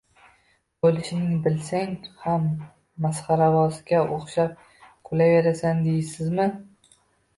O`lishingni 0.87 1.35
bilsang 1.47 1.91
ham 2.23 2.47
masxarabozga 3.07 4.01
o`xshab 4.17 4.57
kulaverasan 5.11 5.85
deysizmi 5.89 6.49